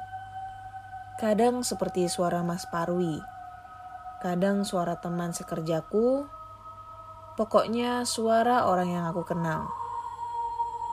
[1.18, 3.18] Kadang seperti suara Mas Parwi,
[4.22, 6.28] kadang suara teman sekerjaku,
[7.38, 9.70] pokoknya suara orang yang aku kenal.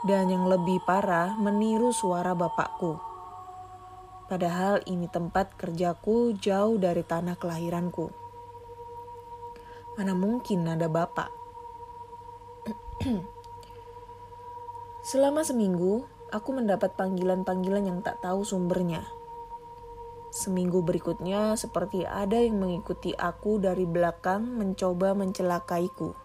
[0.04, 3.00] Dan yang lebih parah, meniru suara bapakku.
[4.28, 8.12] Padahal ini tempat kerjaku jauh dari tanah kelahiranku.
[9.96, 11.28] Mana mungkin ada bapak?
[15.04, 19.04] Selama seminggu, aku mendapat panggilan-panggilan yang tak tahu sumbernya.
[20.32, 26.16] Seminggu berikutnya, seperti ada yang mengikuti aku dari belakang mencoba mencelakaiku.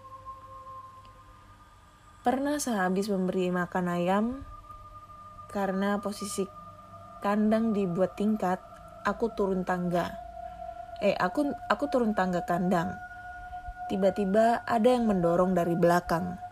[2.24, 4.26] Pernah sehabis memberi makan ayam,
[5.52, 6.48] karena posisi
[7.20, 8.64] kandang dibuat tingkat,
[9.04, 10.08] aku turun tangga.
[11.04, 12.96] Eh, aku aku turun tangga kandang.
[13.92, 16.48] Tiba-tiba ada yang mendorong dari belakang.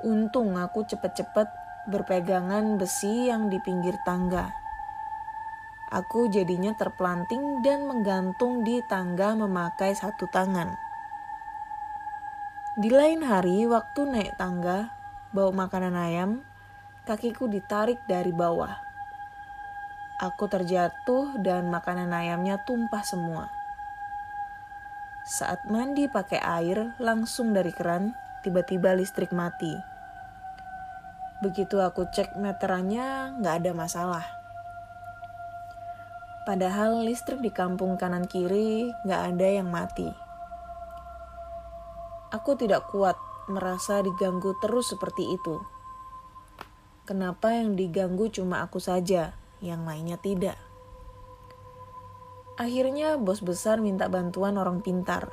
[0.00, 1.48] Untung aku cepet-cepet
[1.84, 4.48] berpegangan besi yang di pinggir tangga.
[5.92, 10.72] Aku jadinya terpelanting dan menggantung di tangga memakai satu tangan.
[12.78, 14.94] Di lain hari, waktu naik tangga,
[15.34, 16.30] bawa makanan ayam,
[17.04, 18.72] kakiku ditarik dari bawah.
[20.22, 23.50] Aku terjatuh dan makanan ayamnya tumpah semua.
[25.26, 28.14] Saat mandi pakai air langsung dari keran,
[28.46, 29.89] tiba-tiba listrik mati.
[31.40, 34.26] Begitu aku cek meterannya, nggak ada masalah.
[36.44, 40.08] Padahal listrik di kampung kanan kiri nggak ada yang mati.
[42.32, 43.16] Aku tidak kuat
[43.48, 45.56] merasa diganggu terus seperti itu.
[47.08, 50.60] Kenapa yang diganggu cuma aku saja, yang lainnya tidak?
[52.60, 55.32] Akhirnya bos besar minta bantuan orang pintar.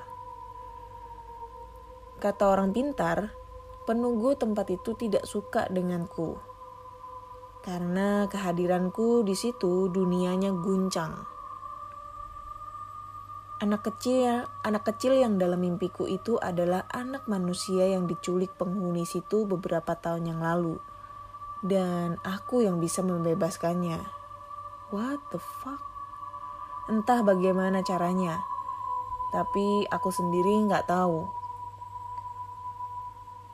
[2.23, 3.35] Kata orang pintar,
[3.87, 6.35] penunggu tempat itu tidak suka denganku.
[7.63, 11.23] Karena kehadiranku di situ dunianya guncang.
[13.57, 19.49] Anak kecil, anak kecil yang dalam mimpiku itu adalah anak manusia yang diculik penghuni situ
[19.49, 20.77] beberapa tahun yang lalu.
[21.65, 23.97] Dan aku yang bisa membebaskannya.
[24.93, 25.81] What the fuck?
[26.85, 28.45] Entah bagaimana caranya.
[29.33, 31.25] Tapi aku sendiri nggak tahu.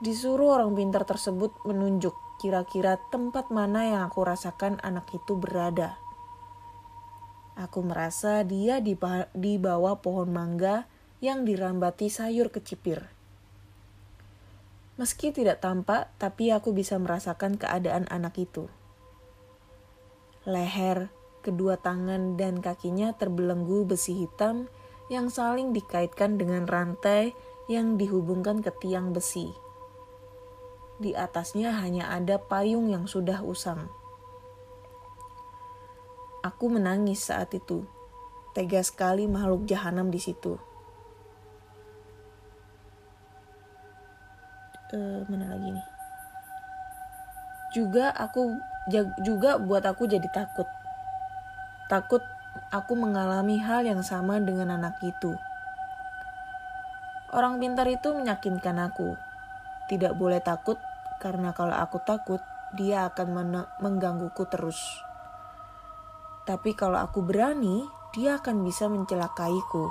[0.04, 2.12] Disuruh orang pintar tersebut menunjuk
[2.44, 5.96] kira-kira tempat mana yang aku rasakan anak itu berada.
[7.56, 9.00] Aku merasa dia di,
[9.32, 10.92] di bawah pohon mangga
[11.24, 13.08] yang dirambati sayur kecipir.
[15.00, 18.68] Meski tidak tampak, tapi aku bisa merasakan keadaan anak itu.
[20.44, 21.16] Leher,
[21.48, 24.68] kedua tangan, dan kakinya terbelenggu besi hitam
[25.08, 27.32] yang saling dikaitkan dengan rantai
[27.72, 29.63] yang dihubungkan ke tiang besi.
[31.02, 33.90] Di atasnya hanya ada payung yang sudah usang.
[36.46, 37.88] Aku menangis saat itu.
[38.54, 40.60] Tega sekali makhluk jahanam di situ.
[44.94, 45.88] Uh, mana lagi nih?
[47.74, 48.54] Juga aku
[49.26, 50.70] juga buat aku jadi takut.
[51.90, 52.22] Takut
[52.70, 55.34] aku mengalami hal yang sama dengan anak itu.
[57.34, 59.33] Orang pintar itu meyakinkan aku
[59.92, 60.80] tidak boleh takut
[61.24, 62.44] karena kalau aku takut,
[62.76, 64.80] dia akan menggangguku terus.
[66.44, 69.88] Tapi kalau aku berani, dia akan bisa mencelakaiku.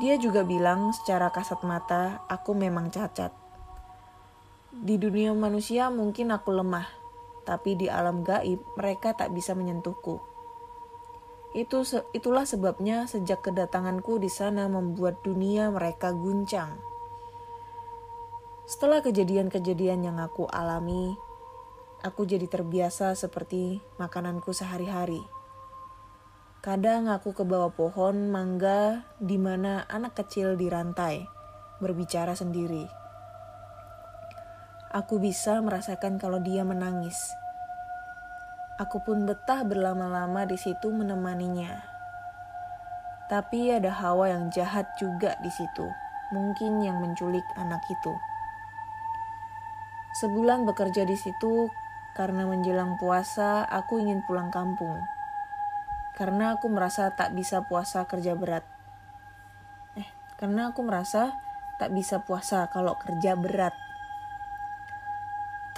[0.00, 3.36] Dia juga bilang secara kasat mata, aku memang cacat.
[4.72, 6.88] Di dunia manusia mungkin aku lemah,
[7.44, 10.16] tapi di alam gaib mereka tak bisa menyentuhku.
[11.52, 11.84] Itu
[12.16, 16.89] itulah sebabnya sejak kedatanganku di sana membuat dunia mereka guncang.
[18.70, 21.18] Setelah kejadian-kejadian yang aku alami,
[22.06, 25.18] aku jadi terbiasa seperti makananku sehari-hari.
[26.62, 31.26] Kadang aku ke bawah pohon mangga di mana anak kecil dirantai,
[31.82, 32.86] berbicara sendiri.
[34.94, 37.18] Aku bisa merasakan kalau dia menangis.
[38.78, 41.74] Aku pun betah berlama-lama di situ menemaninya.
[43.26, 45.90] Tapi ada hawa yang jahat juga di situ,
[46.30, 48.29] mungkin yang menculik anak itu.
[50.10, 51.70] Sebulan bekerja di situ
[52.18, 54.98] karena menjelang puasa aku ingin pulang kampung.
[56.18, 58.66] Karena aku merasa tak bisa puasa kerja berat.
[59.94, 61.30] Eh, karena aku merasa
[61.78, 63.72] tak bisa puasa kalau kerja berat.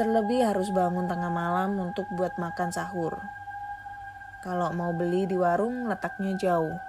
[0.00, 3.20] Terlebih harus bangun tengah malam untuk buat makan sahur.
[4.40, 6.80] Kalau mau beli di warung letaknya jauh.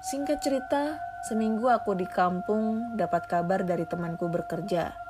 [0.00, 0.96] Singkat cerita,
[1.28, 5.09] seminggu aku di kampung dapat kabar dari temanku bekerja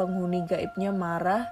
[0.00, 1.44] penghuni gaibnya marah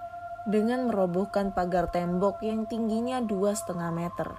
[0.48, 4.32] dengan merobohkan pagar tembok yang tingginya 2,5 meter,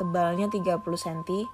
[0.00, 1.44] tebalnya 30 cm,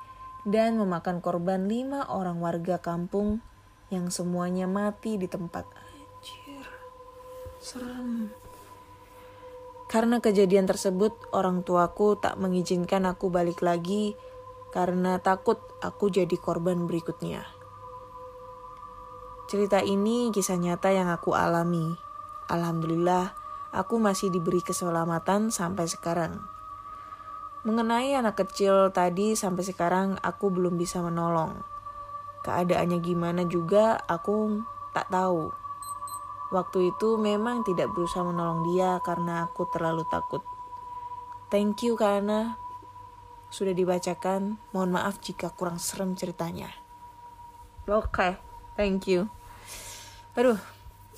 [0.47, 3.43] dan memakan korban lima orang warga kampung
[3.91, 5.67] yang semuanya mati di tempat.
[5.67, 6.63] Anjir,
[7.59, 8.31] serem.
[9.91, 14.15] Karena kejadian tersebut, orang tuaku tak mengizinkan aku balik lagi
[14.71, 17.60] karena takut aku jadi korban berikutnya.
[19.51, 21.99] Cerita ini kisah nyata yang aku alami.
[22.47, 23.35] Alhamdulillah,
[23.75, 26.39] aku masih diberi keselamatan sampai sekarang.
[27.67, 31.67] Mengenai anak kecil tadi sampai sekarang aku belum bisa menolong.
[32.47, 34.63] Keadaannya gimana juga aku
[34.95, 35.51] tak tahu.
[36.55, 40.47] Waktu itu memang tidak berusaha menolong dia karena aku terlalu takut.
[41.51, 42.55] Thank you karena
[43.51, 44.63] sudah dibacakan.
[44.71, 46.71] Mohon maaf jika kurang serem ceritanya.
[47.91, 48.33] Oke, okay,
[48.79, 49.40] thank you.
[50.39, 50.59] Aduh,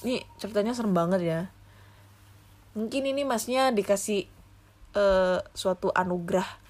[0.07, 1.41] ini ceritanya serem banget ya.
[2.73, 4.25] Mungkin ini masnya dikasih
[4.97, 6.63] uh, suatu anugerah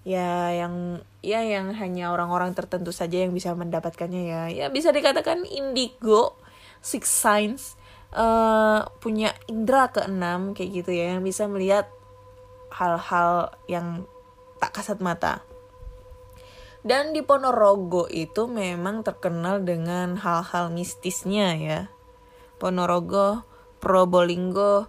[0.00, 4.42] ya yang ya yang hanya orang-orang tertentu saja yang bisa mendapatkannya ya.
[4.48, 6.40] Ya bisa dikatakan indigo,
[6.80, 7.76] six signs
[8.16, 11.86] eh, punya indera keenam kayak gitu ya yang bisa melihat
[12.72, 14.08] hal-hal yang
[14.56, 15.44] tak kasat mata.
[16.80, 21.80] Dan di Ponorogo itu memang terkenal dengan hal-hal mistisnya ya.
[22.56, 23.44] Ponorogo,
[23.84, 24.88] Probolinggo,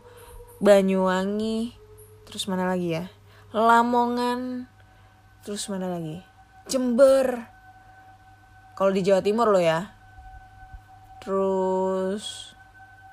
[0.64, 1.76] Banyuwangi,
[2.24, 3.12] terus mana lagi ya?
[3.52, 4.72] Lamongan,
[5.44, 6.24] terus mana lagi?
[6.72, 7.52] Jember.
[8.80, 9.92] Kalau di Jawa Timur lo ya.
[11.20, 12.56] Terus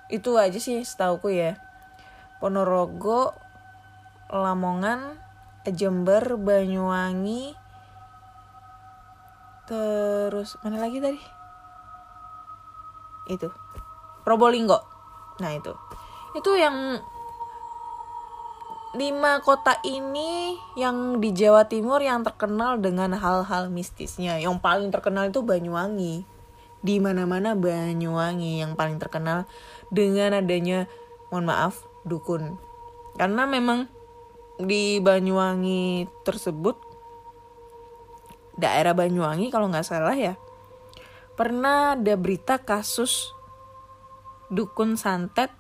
[0.07, 1.59] itu aja sih setauku ya.
[2.39, 3.35] Ponorogo,
[4.31, 5.18] Lamongan,
[5.66, 7.59] Jember, Banyuwangi,
[9.69, 11.21] terus mana lagi tadi?
[13.29, 13.53] Itu.
[14.25, 14.81] Probolinggo.
[15.45, 15.77] Nah, itu.
[16.33, 16.99] Itu yang
[18.97, 24.41] lima kota ini yang di Jawa Timur yang terkenal dengan hal-hal mistisnya.
[24.41, 26.25] Yang paling terkenal itu Banyuwangi.
[26.81, 29.45] Di mana-mana Banyuwangi yang paling terkenal
[29.93, 30.89] dengan adanya
[31.29, 32.57] mohon maaf dukun.
[33.21, 33.93] Karena memang
[34.57, 36.88] di Banyuwangi tersebut
[38.59, 40.35] daerah Banyuwangi kalau nggak salah ya
[41.39, 43.31] pernah ada berita kasus
[44.51, 45.55] dukun santet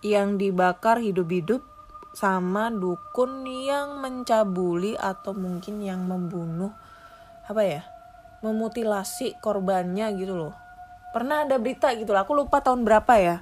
[0.00, 1.60] yang dibakar hidup-hidup
[2.14, 6.70] sama dukun yang mencabuli atau mungkin yang membunuh
[7.44, 7.82] apa ya
[8.44, 10.54] memutilasi korbannya gitu loh.
[11.10, 13.36] Pernah ada berita gitu loh aku lupa tahun berapa ya.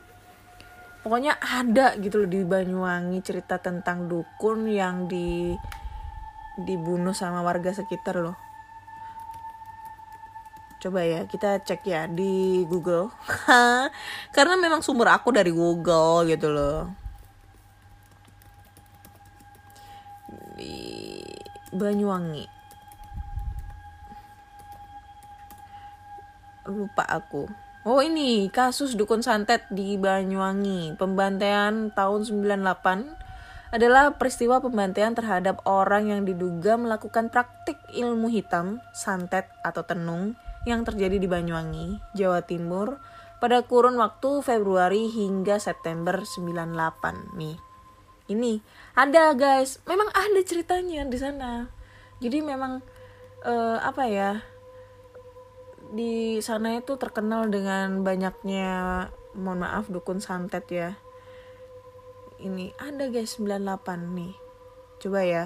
[1.02, 5.52] Pokoknya ada gitu loh di Banyuwangi cerita tentang dukun yang di
[6.60, 8.36] dibunuh sama warga sekitar loh.
[10.82, 13.14] Coba ya, kita cek ya di Google.
[14.34, 16.90] Karena memang sumber aku dari Google gitu loh.
[20.58, 20.74] Di
[21.70, 22.50] Banyuwangi.
[26.66, 27.46] Lupa aku.
[27.86, 30.98] Oh ini kasus dukun santet di Banyuwangi.
[30.98, 33.21] Pembantaian tahun 98
[33.72, 40.36] adalah peristiwa pembantaian terhadap orang yang diduga melakukan praktik ilmu hitam, santet atau tenung
[40.68, 43.00] yang terjadi di Banyuwangi, Jawa Timur
[43.40, 47.56] pada kurun waktu Februari hingga September 98 nih.
[48.28, 48.52] Ini
[48.92, 51.66] ada guys, memang ada ceritanya di sana.
[52.20, 52.84] Jadi memang
[53.42, 54.30] uh, apa ya?
[55.96, 60.92] Di sana itu terkenal dengan banyaknya mohon maaf dukun santet ya
[62.42, 62.74] ini.
[62.76, 64.34] Ada guys 98 nih.
[64.98, 65.44] Coba ya.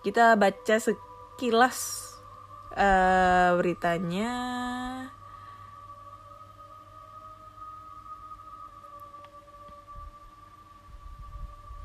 [0.00, 1.78] Kita baca sekilas
[2.72, 4.32] uh, beritanya.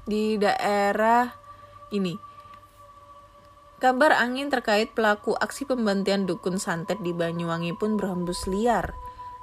[0.08, 1.36] Di daerah
[1.92, 2.18] ini.
[3.80, 8.92] Kabar angin terkait pelaku aksi pembantaian dukun santet di Banyuwangi pun berhembus liar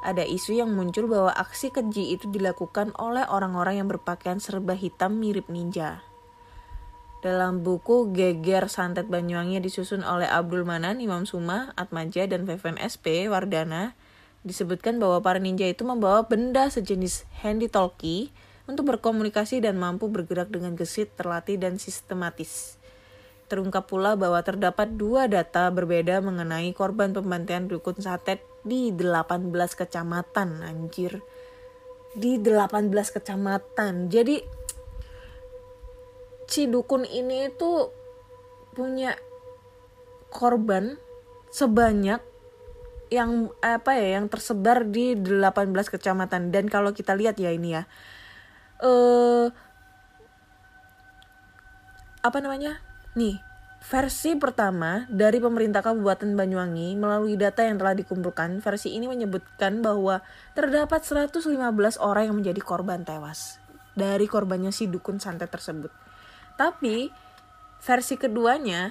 [0.05, 5.17] ada isu yang muncul bahwa aksi keji itu dilakukan oleh orang-orang yang berpakaian serba hitam
[5.17, 6.05] mirip ninja.
[7.25, 13.27] Dalam buku Geger Santet Banyuwangi disusun oleh Abdul Manan, Imam Suma, Atmaja, dan Veven SP
[13.27, 13.97] Wardana,
[14.47, 18.31] disebutkan bahwa para ninja itu membawa benda sejenis handy talkie
[18.71, 22.79] untuk berkomunikasi dan mampu bergerak dengan gesit, terlatih, dan sistematis.
[23.47, 30.67] Terungkap pula bahwa terdapat dua data berbeda mengenai korban pembantaian dukun santet di 18 kecamatan
[30.67, 31.23] anjir.
[32.19, 34.11] Di 18 kecamatan.
[34.11, 34.43] Jadi
[36.51, 37.91] si dukun ini itu
[38.75, 39.15] punya
[40.35, 40.99] korban
[41.55, 42.21] sebanyak
[43.07, 47.87] yang apa ya yang tersebar di 18 kecamatan dan kalau kita lihat ya ini ya
[48.83, 49.47] eh
[52.27, 52.83] apa namanya
[53.17, 53.41] Nih,
[53.87, 60.27] versi pertama dari pemerintah Kabupaten Banyuwangi melalui data yang telah dikumpulkan, versi ini menyebutkan bahwa
[60.59, 61.47] terdapat 115
[62.03, 63.63] orang yang menjadi korban tewas
[63.95, 65.95] dari korbannya si dukun santet tersebut.
[66.59, 67.15] Tapi
[67.79, 68.91] versi keduanya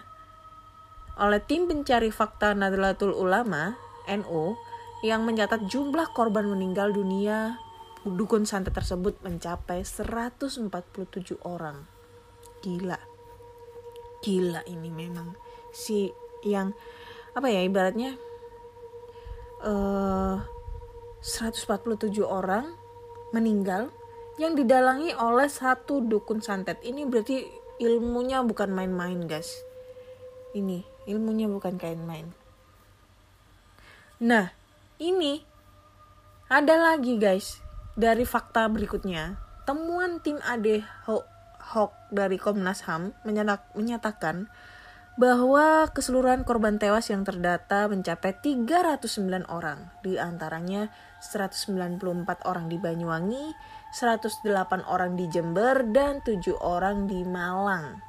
[1.19, 3.75] oleh tim pencari fakta Nadlatul Ulama
[4.07, 4.55] NU
[5.03, 7.59] yang mencatat jumlah korban meninggal dunia
[8.07, 10.71] dukun santet tersebut mencapai 147
[11.43, 11.83] orang.
[12.63, 13.14] Gila
[14.23, 15.35] gila ini memang.
[15.71, 16.11] Si
[16.45, 16.71] yang
[17.35, 18.15] apa ya ibaratnya
[19.65, 22.75] uh, eh, 147 orang
[23.35, 23.91] meninggal
[24.39, 26.79] yang didalangi oleh satu dukun santet.
[26.83, 27.43] Ini berarti
[27.83, 29.63] ilmunya bukan main-main guys.
[30.55, 32.45] Ini ilmunya bukan kain main
[34.21, 34.55] nah
[34.95, 35.43] ini
[36.47, 37.59] ada lagi guys
[37.99, 39.35] dari fakta berikutnya.
[39.65, 40.85] Temuan tim AD
[41.73, 43.17] Hawk dari Komnas HAM
[43.73, 44.51] menyatakan
[45.15, 50.91] bahwa keseluruhan korban tewas yang terdata mencapai 309 orang, di antaranya
[51.23, 53.55] 194 orang di Banyuwangi,
[53.95, 58.03] 108 orang di Jember, dan 7 orang di Malang.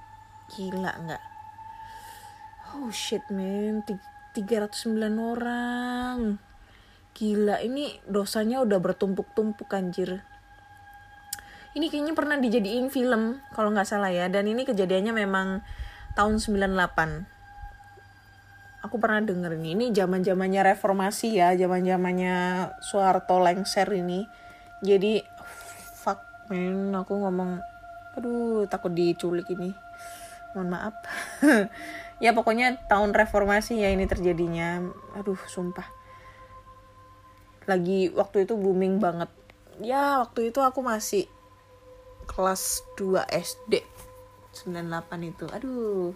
[0.51, 1.25] Gila nggak?
[2.75, 3.87] Oh shit man,
[4.35, 6.43] 309 orang.
[7.17, 10.27] Gila, ini dosanya udah bertumpuk-tumpuk anjir.
[11.77, 14.33] Ini kayaknya pernah dijadiin film kalau nggak salah ya.
[14.33, 15.61] Dan ini kejadiannya memang
[16.17, 17.37] tahun 98
[18.87, 19.75] aku pernah denger ini.
[19.75, 22.37] Ini zaman zamannya reformasi ya zaman zamannya
[22.81, 24.25] Soeharto lengser ini.
[24.81, 25.21] Jadi
[25.99, 27.59] fuck man aku ngomong
[28.15, 29.75] aduh takut diculik ini.
[30.55, 30.95] Mohon maaf.
[32.17, 34.81] Ya pokoknya tahun reformasi ya ini terjadinya.
[35.21, 35.85] Aduh sumpah.
[37.69, 39.29] Lagi waktu itu booming banget.
[39.85, 41.29] Ya waktu itu aku masih
[42.27, 43.83] kelas 2 SD
[44.67, 45.45] 98 itu.
[45.51, 46.13] Aduh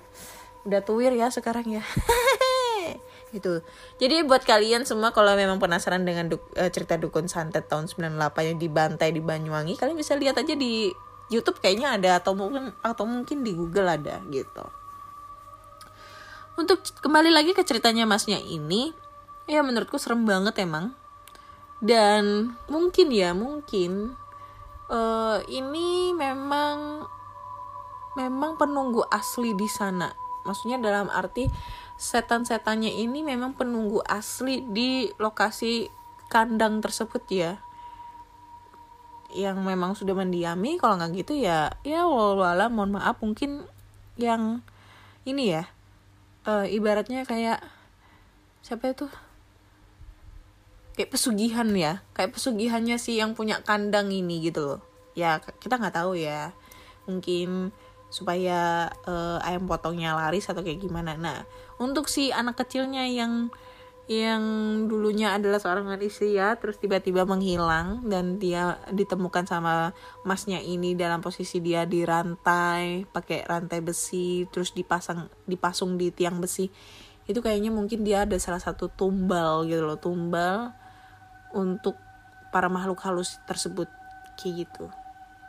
[0.64, 1.84] udah tuwir ya sekarang ya.
[3.34, 3.62] Gitu.
[4.02, 8.18] Jadi buat kalian semua kalau memang penasaran dengan du uh, cerita dukun santet tahun 98
[8.42, 10.90] yang dibantai di Banyuwangi kalian bisa lihat aja di
[11.30, 14.66] YouTube kayaknya ada atau mungkin atau mungkin di Google ada gitu.
[16.58, 18.90] Untuk kembali lagi ke ceritanya masnya ini
[19.46, 20.92] ya menurutku serem banget emang.
[21.80, 24.19] Dan mungkin ya mungkin
[24.90, 27.06] uh, ini memang
[28.18, 30.10] memang penunggu asli di sana.
[30.44, 31.46] Maksudnya dalam arti
[31.96, 35.88] setan-setannya ini memang penunggu asli di lokasi
[36.26, 37.62] kandang tersebut ya.
[39.30, 43.62] Yang memang sudah mendiami kalau nggak gitu ya ya walau mohon maaf mungkin
[44.18, 44.66] yang
[45.22, 45.70] ini ya
[46.50, 47.62] uh, ibaratnya kayak
[48.66, 49.06] siapa itu
[51.00, 52.04] kayak pesugihan ya.
[52.12, 54.80] Kayak pesugihannya sih yang punya kandang ini gitu loh.
[55.16, 56.52] Ya kita nggak tahu ya.
[57.08, 57.72] Mungkin
[58.12, 61.16] supaya uh, ayam potongnya laris atau kayak gimana.
[61.16, 61.48] Nah,
[61.80, 63.48] untuk si anak kecilnya yang
[64.10, 64.42] yang
[64.90, 69.94] dulunya adalah seorang manusia terus tiba-tiba menghilang dan dia ditemukan sama
[70.26, 76.44] masnya ini dalam posisi dia di rantai pakai rantai besi terus dipasang dipasung di tiang
[76.44, 76.68] besi.
[77.24, 80.74] Itu kayaknya mungkin dia ada salah satu tumbal gitu loh tumbal
[81.54, 81.98] untuk
[82.50, 83.86] para makhluk halus tersebut
[84.38, 84.86] kayak gitu.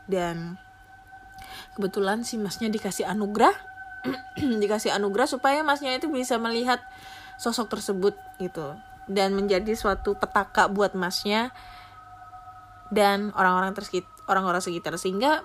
[0.05, 0.57] Dan
[1.77, 3.53] kebetulan si masnya dikasih anugerah
[4.61, 6.81] dikasih anugerah supaya masnya itu bisa melihat
[7.37, 8.77] sosok tersebut gitu.
[9.09, 11.49] Dan menjadi suatu petaka buat masnya
[12.93, 14.93] dan orang-orang tersekitar orang-orang sekitar.
[14.95, 15.41] Sehingga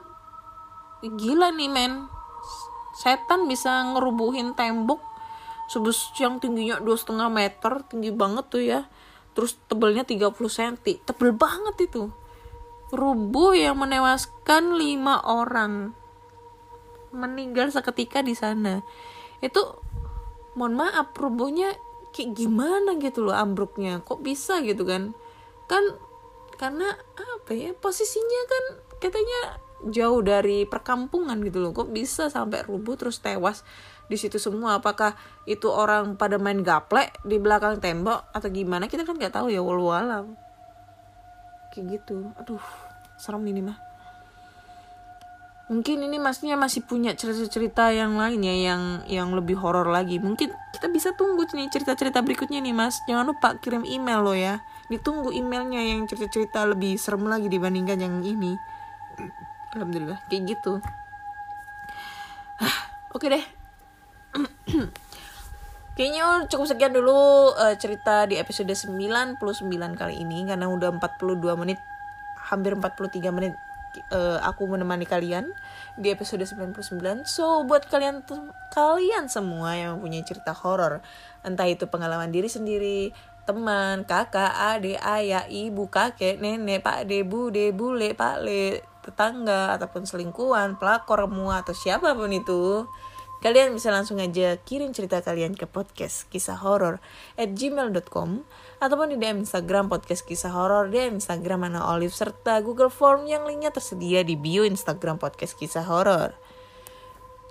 [1.02, 2.06] gila nih men.
[2.96, 5.04] Setan bisa ngerubuhin tembok
[5.66, 8.86] sebes yang tingginya dua setengah meter tinggi banget tuh ya
[9.36, 12.08] terus tebelnya 30 cm tebel banget itu.
[12.88, 15.92] Rubuh yang menewaskan lima orang.
[17.12, 18.80] Meninggal seketika di sana.
[19.44, 19.84] Itu
[20.56, 21.76] mohon maaf rubuhnya
[22.16, 24.00] kayak gimana gitu loh ambruknya.
[24.00, 25.12] Kok bisa gitu kan?
[25.68, 25.84] Kan
[26.56, 28.64] karena apa ya posisinya kan
[28.96, 29.60] katanya
[29.92, 31.76] jauh dari perkampungan gitu loh.
[31.76, 33.60] Kok bisa sampai rubuh terus tewas
[34.06, 34.78] di situ semua.
[34.78, 38.86] Apakah itu orang pada main gaplek di belakang tembok atau gimana?
[38.86, 40.38] Kita kan nggak tahu ya walau alam.
[41.74, 42.30] Kayak gitu.
[42.38, 42.62] Aduh
[43.18, 43.78] serem ini mah.
[45.66, 50.22] Mungkin ini masnya masih punya cerita-cerita yang lain ya yang yang lebih horor lagi.
[50.22, 53.02] Mungkin kita bisa tunggu nih cerita-cerita berikutnya nih mas.
[53.10, 54.62] Jangan lupa kirim email lo ya.
[54.86, 58.54] Ditunggu emailnya yang cerita-cerita lebih serem lagi dibandingkan yang ini.
[59.74, 60.78] Alhamdulillah kayak gitu.
[63.16, 63.55] Oke deh
[65.96, 69.40] Kayaknya cukup sekian dulu uh, cerita di episode 99
[69.96, 71.80] kali ini karena udah 42 menit
[72.36, 73.56] hampir 43 menit
[74.12, 75.48] uh, aku menemani kalian
[75.96, 77.24] di episode 99.
[77.24, 78.22] So buat kalian
[78.72, 81.00] kalian semua yang mempunyai cerita horor,
[81.40, 83.16] entah itu pengalaman diri sendiri,
[83.48, 90.04] teman, kakak, adik, ayah, ibu, kakek, nenek, pak debu, debu, le, pak le, tetangga ataupun
[90.04, 92.84] selingkuhan, pelakor, mua atau siapa pun itu
[93.44, 97.04] Kalian bisa langsung aja kirim cerita kalian ke podcast kisah horor
[97.36, 98.42] at gmail.com
[98.80, 103.44] ataupun di DM Instagram podcast kisah horor, DM Instagram Ana Olive serta Google Form yang
[103.44, 106.32] linknya tersedia di bio Instagram podcast kisah horor.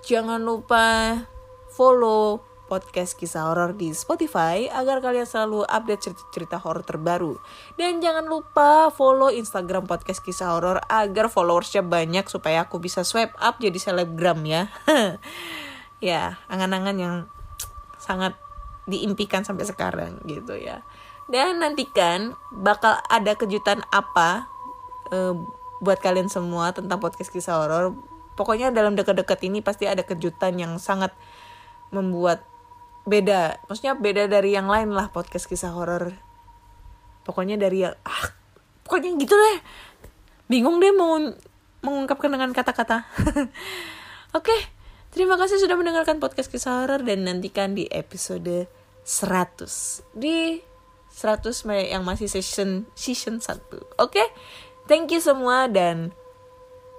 [0.02, 1.22] Jangan lupa
[1.70, 7.38] follow podcast kisah horor di Spotify agar kalian selalu update cerita-cerita horor terbaru.
[7.78, 13.38] Dan jangan lupa follow Instagram podcast kisah horor agar followersnya banyak supaya aku bisa swipe
[13.38, 14.66] up jadi selebgram ya.
[16.00, 17.14] ya angan-angan yang
[17.96, 18.36] sangat
[18.86, 20.86] diimpikan sampai sekarang gitu ya.
[21.26, 24.46] Dan nantikan bakal ada kejutan apa
[25.10, 25.34] uh,
[25.82, 27.98] buat kalian semua tentang podcast kisah horor.
[28.38, 31.10] Pokoknya dalam dekat-dekat ini pasti ada kejutan yang sangat
[31.90, 32.46] membuat
[33.08, 33.58] beda.
[33.66, 36.14] Maksudnya beda dari yang lain lah podcast kisah horor.
[37.26, 38.30] Pokoknya dari yang ah
[38.86, 39.58] pokoknya gitu deh.
[40.46, 41.18] Bingung deh mau
[41.82, 43.02] mengungkapkan dengan kata-kata.
[44.38, 44.75] Oke
[45.16, 48.68] terima kasih sudah mendengarkan podcast kisah horor dan nantikan di episode
[49.02, 50.60] 100 di
[51.16, 54.24] 100 yang masih season season 1 oke?
[54.86, 56.12] Thank you semua dan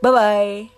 [0.01, 0.76] bye bye